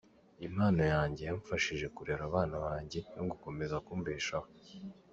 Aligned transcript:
Impano 0.47 0.81
yanjye 0.93 1.21
yamfashije 1.29 1.85
kurera 1.95 2.23
abana 2.29 2.55
banjye 2.65 2.99
no 3.15 3.23
gukomeza 3.29 3.75
kumbeshaho. 3.85 4.47